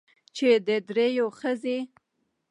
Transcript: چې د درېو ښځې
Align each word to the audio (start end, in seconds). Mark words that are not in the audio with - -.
چې 0.35 0.47
د 0.67 0.69
درېو 0.89 1.27
ښځې 1.39 1.77